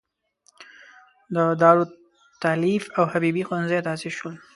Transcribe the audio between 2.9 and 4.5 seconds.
او حبیبې ښوونځی تاسیس شول.